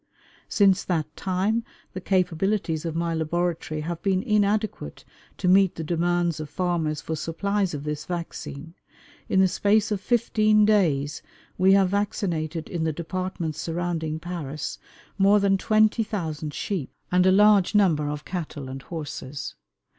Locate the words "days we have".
10.65-11.89